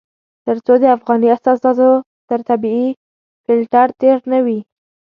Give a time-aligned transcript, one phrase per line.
[0.45, 1.89] تر څو د افغاني اساساتو
[2.29, 2.87] تر طبيعي
[3.43, 4.59] فلټر تېر نه وي.